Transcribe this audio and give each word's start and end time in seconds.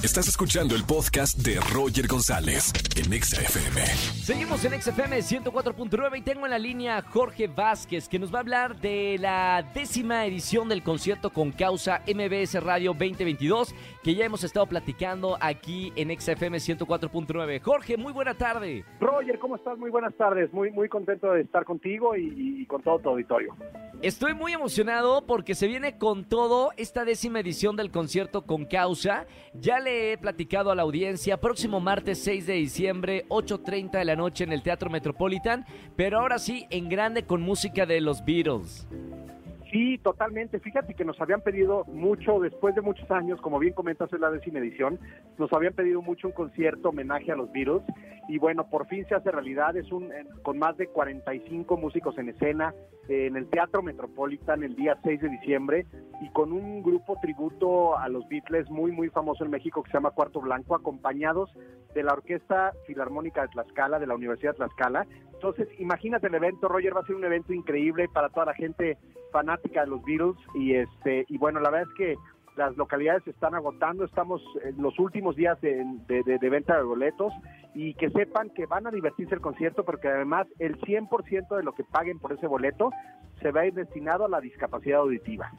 Estás 0.00 0.28
escuchando 0.28 0.76
el 0.76 0.84
podcast 0.84 1.38
de 1.38 1.58
Roger 1.74 2.06
González 2.06 2.72
en 2.94 3.20
XFM. 3.20 3.84
Seguimos 3.84 4.64
en 4.64 4.80
XFM 4.80 5.18
104.9 5.18 6.18
y 6.18 6.22
tengo 6.22 6.46
en 6.46 6.52
la 6.52 6.58
línea 6.60 7.02
Jorge 7.02 7.48
Vázquez 7.48 8.08
que 8.08 8.20
nos 8.20 8.32
va 8.32 8.38
a 8.38 8.42
hablar 8.42 8.80
de 8.80 9.16
la 9.18 9.68
décima 9.74 10.24
edición 10.24 10.68
del 10.68 10.84
concierto 10.84 11.30
con 11.30 11.50
causa 11.50 12.02
MBS 12.06 12.62
Radio 12.62 12.92
2022 12.92 13.74
que 14.04 14.14
ya 14.14 14.24
hemos 14.24 14.44
estado 14.44 14.66
platicando 14.66 15.36
aquí 15.40 15.92
en 15.96 16.16
XFM 16.16 16.58
104.9. 16.58 17.60
Jorge, 17.60 17.96
muy 17.96 18.12
buena 18.12 18.34
tarde. 18.34 18.84
Roger, 19.00 19.40
¿cómo 19.40 19.56
estás? 19.56 19.76
Muy 19.78 19.90
buenas 19.90 20.14
tardes. 20.14 20.52
Muy, 20.52 20.70
muy 20.70 20.88
contento 20.88 21.32
de 21.32 21.40
estar 21.40 21.64
contigo 21.64 22.14
y, 22.14 22.60
y 22.62 22.66
con 22.66 22.82
todo 22.82 23.00
tu 23.00 23.08
auditorio. 23.08 23.56
Estoy 24.00 24.32
muy 24.32 24.52
emocionado 24.52 25.26
porque 25.26 25.56
se 25.56 25.66
viene 25.66 25.98
con 25.98 26.24
todo 26.24 26.70
esta 26.76 27.04
décima 27.04 27.40
edición 27.40 27.74
del 27.74 27.90
concierto 27.90 28.42
con 28.46 28.64
causa. 28.64 29.26
Ya 29.54 29.80
le 29.80 29.87
he 29.88 30.18
platicado 30.18 30.70
a 30.70 30.74
la 30.74 30.82
audiencia, 30.82 31.40
próximo 31.40 31.80
martes 31.80 32.22
6 32.22 32.46
de 32.46 32.54
diciembre, 32.54 33.26
8.30 33.28 33.98
de 33.98 34.04
la 34.04 34.16
noche 34.16 34.44
en 34.44 34.52
el 34.52 34.62
Teatro 34.62 34.90
Metropolitan, 34.90 35.64
pero 35.96 36.20
ahora 36.20 36.38
sí, 36.38 36.66
en 36.70 36.88
grande 36.88 37.24
con 37.24 37.42
música 37.42 37.86
de 37.86 38.00
los 38.00 38.24
Beatles. 38.24 38.86
Sí, 39.70 39.98
totalmente. 39.98 40.60
Fíjate 40.60 40.94
que 40.94 41.04
nos 41.04 41.20
habían 41.20 41.42
pedido 41.42 41.84
mucho, 41.86 42.40
después 42.40 42.74
de 42.74 42.80
muchos 42.80 43.10
años, 43.10 43.38
como 43.40 43.58
bien 43.58 43.74
comentas, 43.74 44.10
es 44.12 44.18
la 44.18 44.30
décima 44.30 44.60
edición, 44.60 44.98
nos 45.36 45.52
habían 45.52 45.74
pedido 45.74 46.00
mucho 46.00 46.28
un 46.28 46.32
concierto 46.32 46.88
homenaje 46.88 47.32
a 47.32 47.36
los 47.36 47.52
Beatles 47.52 47.82
y 48.28 48.38
bueno, 48.38 48.68
por 48.68 48.86
fin 48.86 49.06
se 49.08 49.14
hace 49.14 49.30
realidad, 49.30 49.76
es 49.76 49.90
un 49.92 50.10
con 50.42 50.58
más 50.58 50.76
de 50.76 50.86
45 50.86 51.76
músicos 51.76 52.16
en 52.18 52.30
escena 52.30 52.74
en 53.08 53.36
el 53.36 53.48
Teatro 53.48 53.82
Metropolitan 53.82 54.62
el 54.62 54.76
día 54.76 54.98
6 55.02 55.22
de 55.22 55.28
diciembre 55.30 55.86
y 56.20 56.30
con 56.30 56.52
un 56.52 56.82
grupo 56.82 57.18
tributo 57.22 57.98
a 57.98 58.08
los 58.08 58.28
Beatles 58.28 58.68
muy 58.70 58.92
muy 58.92 59.08
famoso 59.08 59.44
en 59.44 59.50
México 59.50 59.82
que 59.82 59.90
se 59.90 59.96
llama 59.96 60.10
Cuarto 60.10 60.40
Blanco, 60.40 60.74
acompañados 60.74 61.50
de 61.94 62.02
la 62.02 62.12
Orquesta 62.12 62.72
Filarmónica 62.86 63.42
de 63.42 63.48
Tlaxcala, 63.48 63.98
de 63.98 64.06
la 64.06 64.14
Universidad 64.14 64.52
de 64.52 64.58
Tlaxcala. 64.58 65.06
Entonces, 65.38 65.68
imagínate 65.78 66.26
el 66.26 66.34
evento, 66.34 66.66
Roger, 66.66 66.96
va 66.96 67.00
a 67.00 67.06
ser 67.06 67.14
un 67.14 67.24
evento 67.24 67.52
increíble 67.52 68.08
para 68.12 68.28
toda 68.28 68.46
la 68.46 68.54
gente 68.54 68.98
fanática 69.30 69.82
de 69.82 69.86
los 69.86 70.02
Beatles. 70.02 70.36
Y 70.56 70.74
este 70.74 71.26
y 71.28 71.38
bueno, 71.38 71.60
la 71.60 71.70
verdad 71.70 71.88
es 71.88 71.96
que 71.96 72.16
las 72.56 72.76
localidades 72.76 73.22
se 73.22 73.30
están 73.30 73.54
agotando, 73.54 74.04
estamos 74.04 74.42
en 74.64 74.82
los 74.82 74.98
últimos 74.98 75.36
días 75.36 75.60
de, 75.60 75.84
venta 76.50 76.76
de 76.76 76.82
boletos. 76.82 77.32
Y 77.72 77.94
que 77.94 78.10
sepan 78.10 78.50
que 78.50 78.66
van 78.66 78.88
a 78.88 78.90
divertirse 78.90 79.36
el 79.36 79.40
concierto 79.40 79.84
porque 79.84 80.08
además 80.08 80.48
el 80.58 80.76
100% 80.80 81.56
de 81.56 81.62
lo 81.62 81.72
que 81.72 81.84
paguen 81.84 82.18
por 82.18 82.32
ese 82.32 82.48
boleto 82.48 82.90
se 83.40 83.52
va 83.52 83.60
a 83.60 83.66
ir 83.66 83.74
destinado 83.74 84.24
a 84.24 84.28
la 84.28 84.40
discapacidad 84.40 84.98
auditiva. 84.98 85.52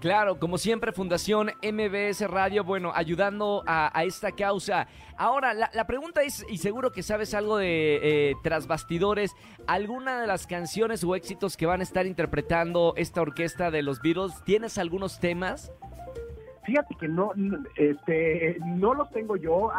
Claro, 0.00 0.38
como 0.38 0.58
siempre, 0.58 0.92
Fundación 0.92 1.50
MBS 1.62 2.28
Radio, 2.28 2.64
bueno, 2.64 2.92
ayudando 2.94 3.64
a, 3.66 4.04
esta 4.04 4.30
causa. 4.32 4.86
Ahora, 5.16 5.54
la, 5.54 5.86
pregunta 5.86 6.22
es, 6.22 6.44
y 6.50 6.58
seguro 6.58 6.92
que 6.92 7.02
sabes 7.02 7.32
algo 7.32 7.56
de 7.56 8.00
eh, 8.02 8.34
tras 8.42 8.68
¿alguna 9.66 10.20
de 10.20 10.26
las 10.26 10.46
canciones 10.46 11.02
o 11.02 11.16
éxitos 11.16 11.56
que 11.56 11.64
van 11.64 11.80
a 11.80 11.82
estar 11.82 12.06
interpretando 12.06 12.92
esta 12.96 13.22
orquesta 13.22 13.70
de 13.70 13.82
los 13.82 14.02
Beatles, 14.02 14.34
¿tienes 14.44 14.76
algunos 14.76 15.18
temas? 15.18 15.72
Fíjate 16.66 16.94
que 16.96 17.08
no, 17.08 17.30
este, 17.76 18.58
no 18.66 18.92
los 18.92 19.08
tengo 19.10 19.36
yo. 19.36 19.70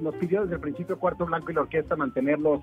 Nos 0.00 0.14
pidió 0.14 0.42
desde 0.42 0.54
el 0.54 0.60
principio 0.60 0.98
Cuarto 0.98 1.26
Blanco 1.26 1.50
y 1.50 1.54
la 1.54 1.62
orquesta 1.62 1.96
mantenerlos 1.96 2.62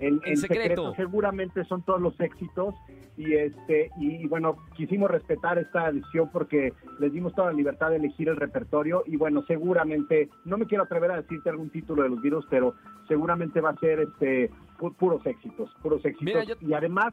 en, 0.00 0.36
secreto. 0.36 0.94
Seguramente 0.94 1.64
son 1.64 1.82
todos 1.82 2.00
los 2.00 2.18
éxitos 2.20 2.74
y 3.16 3.34
este 3.34 3.90
y, 3.98 4.26
bueno 4.26 4.56
quisimos 4.76 5.10
respetar 5.10 5.58
esta 5.58 5.92
decisión 5.92 6.30
porque 6.32 6.72
les 6.98 7.12
dimos 7.12 7.34
toda 7.34 7.48
la 7.48 7.56
libertad 7.56 7.90
de 7.90 7.96
elegir 7.96 8.28
el 8.28 8.36
repertorio 8.36 9.02
y 9.06 9.16
bueno 9.16 9.42
seguramente 9.46 10.30
no 10.44 10.56
me 10.56 10.66
quiero 10.66 10.84
atrever 10.84 11.10
a 11.10 11.20
decirte 11.20 11.50
algún 11.50 11.70
título 11.70 12.02
de 12.02 12.08
los 12.08 12.22
virus 12.22 12.46
pero 12.48 12.74
seguramente 13.08 13.60
va 13.60 13.70
a 13.70 13.76
ser 13.76 14.00
este 14.00 14.50
puros 14.98 15.24
éxitos 15.26 15.70
puros 15.82 16.02
éxitos 16.04 16.56
y 16.60 16.72
además 16.72 17.12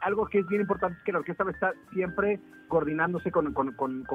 algo 0.00 0.26
que 0.26 0.40
es 0.40 0.46
bien 0.46 0.62
importante 0.62 0.98
es 0.98 1.04
que 1.04 1.12
la 1.12 1.18
orquesta 1.18 1.44
va 1.44 1.50
a 1.50 1.54
estar 1.54 1.74
siempre 1.92 2.40
coordinándose 2.68 3.30
con, 3.30 3.52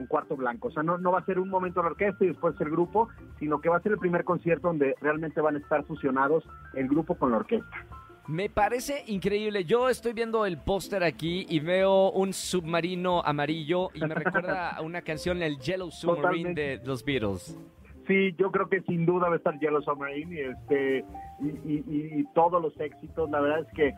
Cuarto 0.08 0.36
Blanco. 0.36 0.68
O 0.68 0.72
sea, 0.72 0.84
no, 0.84 0.98
no 0.98 1.12
va 1.12 1.20
a 1.20 1.26
ser 1.26 1.40
un 1.40 1.50
momento 1.50 1.82
la 1.82 1.90
orquesta 1.90 2.24
y 2.24 2.28
después 2.28 2.60
el 2.60 2.70
grupo, 2.70 3.10
sino 3.40 3.62
que 3.62 3.70
va 3.70 3.78
a 3.78 3.82
ser 3.82 3.94
el 3.94 3.98
primer 3.98 4.24
concierto 4.24 4.68
donde 4.68 4.96
realmente 5.02 5.42
van 5.42 5.56
a 5.56 5.60
estar 5.60 5.84
fusionados 5.86 6.44
el 6.74 6.88
grupo 6.88 7.16
con 7.16 7.32
la 7.32 7.38
orquesta. 7.38 7.86
Me 8.32 8.50
parece 8.50 9.04
increíble. 9.08 9.66
Yo 9.66 9.90
estoy 9.90 10.14
viendo 10.14 10.46
el 10.46 10.58
póster 10.58 11.04
aquí 11.04 11.46
y 11.50 11.60
veo 11.60 12.12
un 12.12 12.32
submarino 12.32 13.22
amarillo 13.26 13.90
y 13.94 14.00
me 14.00 14.16
recuerda 14.16 14.70
a 14.78 14.82
una 14.82 15.02
canción, 15.02 15.44
el 15.44 15.58
Yellow 15.60 15.92
Submarine 15.92 16.54
de 16.54 16.80
los 16.86 17.04
Beatles. 17.04 17.58
Sí, 18.08 18.34
yo 18.38 18.50
creo 18.52 18.70
que 18.70 18.82
sin 18.84 19.06
duda 19.06 19.28
va 19.28 19.34
a 19.34 19.38
estar 19.38 19.60
Yellow 19.60 19.82
Submarine 19.82 20.34
y, 20.34 20.40
este, 20.40 21.06
y 21.42 22.24
todos 22.34 22.62
los 22.62 22.80
éxitos. 22.80 23.30
La 23.30 23.42
verdad 23.42 23.68
es 23.68 23.74
que 23.74 23.94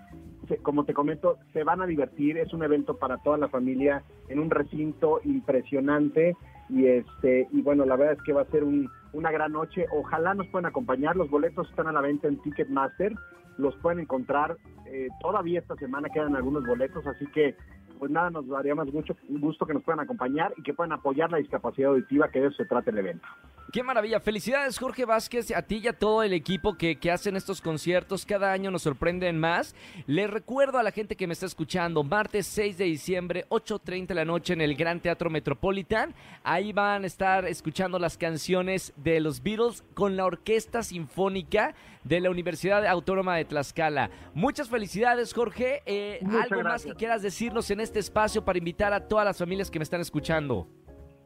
como 0.63 0.83
te 0.83 0.95
comento, 0.95 1.37
se 1.53 1.63
van 1.63 1.81
a 1.81 1.85
divertir, 1.85 2.37
es 2.37 2.53
un 2.53 2.63
evento 2.63 2.97
para 2.97 3.19
toda 3.19 3.37
la 3.37 3.49
familia 3.49 4.03
en 4.29 4.39
un 4.39 4.49
recinto 4.49 5.21
impresionante 5.23 6.35
y 6.69 6.87
este 6.87 7.47
y 7.51 7.61
bueno, 7.61 7.85
la 7.85 7.95
verdad 7.95 8.15
es 8.15 8.23
que 8.23 8.33
va 8.33 8.41
a 8.41 8.51
ser 8.51 8.63
una 9.13 9.31
gran 9.31 9.51
noche. 9.53 9.85
Ojalá 9.91 10.33
nos 10.33 10.47
puedan 10.47 10.65
acompañar, 10.65 11.15
los 11.15 11.29
boletos 11.29 11.69
están 11.69 11.87
a 11.87 11.91
la 11.91 12.01
venta 12.01 12.27
en 12.27 12.41
Ticketmaster, 12.41 13.13
los 13.57 13.75
pueden 13.77 13.99
encontrar 13.99 14.57
eh, 14.85 15.07
todavía 15.21 15.59
esta 15.59 15.75
semana 15.75 16.09
quedan 16.09 16.35
algunos 16.35 16.65
boletos, 16.65 17.05
así 17.07 17.25
que 17.27 17.55
pues 17.99 18.11
nada, 18.11 18.29
nos 18.31 18.47
daría 18.47 18.75
más 18.75 18.91
mucho 18.91 19.15
gusto 19.29 19.65
que 19.65 19.73
nos 19.73 19.83
puedan 19.83 20.01
acompañar 20.01 20.53
y 20.57 20.63
que 20.63 20.73
puedan 20.73 20.91
apoyar 20.91 21.31
la 21.31 21.37
discapacidad 21.37 21.91
auditiva, 21.91 22.29
que 22.29 22.41
de 22.41 22.47
eso 22.47 22.57
se 22.57 22.65
trata 22.65 22.91
el 22.91 22.97
evento. 22.97 23.25
Qué 23.73 23.81
maravilla. 23.81 24.19
Felicidades, 24.19 24.77
Jorge 24.77 25.03
Vázquez, 25.03 25.49
a 25.49 25.63
ti 25.63 25.81
y 25.83 25.87
a 25.87 25.93
todo 25.93 26.21
el 26.21 26.33
equipo 26.33 26.77
que, 26.77 26.97
que 26.97 27.09
hacen 27.09 27.35
estos 27.35 27.59
conciertos. 27.59 28.23
Cada 28.23 28.51
año 28.51 28.69
nos 28.69 28.83
sorprenden 28.83 29.39
más. 29.39 29.73
Les 30.05 30.29
recuerdo 30.29 30.77
a 30.77 30.83
la 30.83 30.91
gente 30.91 31.15
que 31.15 31.25
me 31.25 31.33
está 31.33 31.47
escuchando, 31.47 32.03
martes 32.03 32.45
6 32.45 32.77
de 32.77 32.85
diciembre, 32.85 33.47
8.30 33.49 34.05
de 34.05 34.13
la 34.13 34.25
noche 34.25 34.53
en 34.53 34.61
el 34.61 34.75
Gran 34.75 34.99
Teatro 34.99 35.31
Metropolitan. 35.31 36.13
Ahí 36.43 36.71
van 36.71 37.03
a 37.03 37.07
estar 37.07 37.47
escuchando 37.47 37.97
las 37.97 38.15
canciones 38.15 38.93
de 38.95 39.19
los 39.19 39.41
Beatles 39.41 39.83
con 39.95 40.17
la 40.17 40.25
Orquesta 40.25 40.83
Sinfónica 40.83 41.73
de 42.03 42.21
la 42.21 42.29
Universidad 42.29 42.85
Autónoma 42.85 43.37
de 43.37 43.45
Tlaxcala. 43.45 44.11
Muchas 44.35 44.69
felicidades, 44.69 45.33
Jorge. 45.33 45.81
Eh, 45.87 46.19
¿Algo 46.43 46.61
más 46.61 46.85
que 46.85 46.93
quieras 46.93 47.23
decirnos 47.23 47.71
en 47.71 47.79
este 47.79 47.97
espacio 47.97 48.45
para 48.45 48.59
invitar 48.59 48.93
a 48.93 49.07
todas 49.07 49.25
las 49.25 49.39
familias 49.39 49.71
que 49.71 49.79
me 49.79 49.83
están 49.83 50.01
escuchando? 50.01 50.67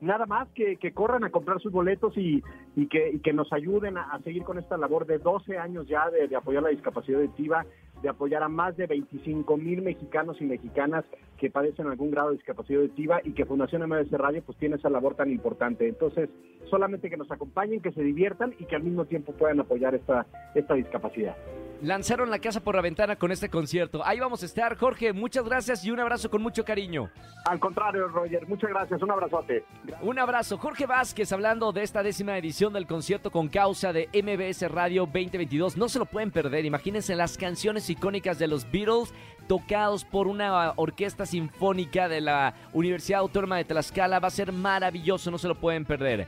Nada 0.02 0.26
más 0.26 0.48
que, 0.50 0.78
que, 0.78 0.92
corran 0.92 1.24
a 1.24 1.30
comprar 1.30 1.60
sus 1.60 1.72
boletos 1.72 2.16
y, 2.18 2.44
y, 2.76 2.88
que, 2.88 3.12
y 3.12 3.20
que, 3.20 3.34
nos 3.34 3.52
ayuden 3.52 3.98
a, 3.98 4.20
seguir 4.24 4.44
con 4.44 4.58
esta 4.58 4.78
labor 4.78 5.06
de 5.06 5.18
12 5.18 5.58
años 5.58 5.88
ya 5.88 6.10
de, 6.10 6.36
apoyar 6.36 6.64
la 6.64 6.70
discapacidad 6.70 7.20
auditiva, 7.22 7.66
de 8.02 8.10
apoyar 8.10 8.44
a 8.44 8.50
más 8.50 8.78
de 8.78 8.86
25 8.88 9.58
mil 9.58 9.82
mexicanos 9.82 10.38
y 10.40 10.46
mexicanas 10.46 11.06
que 11.38 11.50
padecen 11.50 11.88
algún 11.88 12.12
grado 12.12 12.30
de 12.30 12.38
discapacidad 12.38 12.82
auditiva 12.82 13.22
y 13.24 13.32
que 13.32 13.46
Fundación 13.46 13.88
MBS 13.88 14.12
Radio 14.12 14.44
pues 14.44 14.58
tiene 14.58 14.76
esa 14.76 14.90
labor 14.90 15.16
tan 15.16 15.32
importante. 15.32 15.88
Entonces, 15.88 16.30
solamente 16.70 17.10
que 17.10 17.18
nos 17.18 17.32
acompañen, 17.32 17.82
que 17.82 17.92
se 17.92 18.04
diviertan 18.04 18.54
y 18.60 18.66
que 18.66 18.76
al 18.76 18.84
mismo 18.84 19.06
tiempo 19.06 19.34
puedan 19.34 19.60
apoyar 19.60 19.96
esta, 19.96 20.26
esta 20.54 20.76
discapacidad 20.76 21.36
lanzaron 21.82 22.30
la 22.30 22.40
casa 22.40 22.60
por 22.60 22.76
la 22.76 22.82
ventana 22.82 23.16
con 23.16 23.32
este 23.32 23.50
concierto. 23.50 24.06
Ahí 24.06 24.20
vamos 24.20 24.44
a 24.44 24.46
estar, 24.46 24.78
Jorge. 24.78 25.14
Muchas 25.14 25.46
gracias 25.46 25.84
y 25.86 25.92
un 25.92 26.00
abrazo 26.00 26.30
con 26.30 26.42
mucho 26.42 26.64
cariño. 26.64 27.10
Al 27.46 27.60
contrario, 27.60 28.08
Roger, 28.08 28.48
muchas 28.48 28.70
gracias. 28.70 29.02
Un 29.02 29.12
abrazote. 29.12 29.64
Un 30.02 30.20
abrazo. 30.20 30.58
Jorge 30.58 30.86
Vázquez 30.86 31.32
hablando 31.32 31.72
de 31.72 31.84
esta 31.84 32.04
décima 32.04 32.38
edición 32.38 32.74
del 32.74 32.88
concierto 32.88 33.32
con 33.32 33.48
causa 33.48 33.94
de 33.94 34.10
MBS 34.14 34.70
Radio 34.72 35.06
2022. 35.06 35.78
No 35.78 35.90
se 35.90 36.00
lo 36.00 36.06
pueden 36.06 36.32
perder. 36.32 36.66
Imagínense 36.66 37.16
las 37.16 37.38
canciones 37.38 37.90
icónicas 37.90 38.40
de 38.40 38.48
los 38.48 38.70
Beatles 38.70 39.14
tocados 39.48 40.04
por 40.04 40.28
una 40.28 40.74
orquesta 40.76 41.26
sinfónica 41.26 42.10
de 42.10 42.22
la 42.22 42.54
Universidad 42.74 43.22
Autónoma 43.22 43.58
de 43.58 43.66
Tlaxcala. 43.66 44.20
Va 44.20 44.28
a 44.28 44.32
ser 44.32 44.52
maravilloso. 44.52 45.32
No 45.32 45.38
se 45.38 45.48
lo 45.48 45.56
pueden 45.56 45.86
perder. 45.86 46.28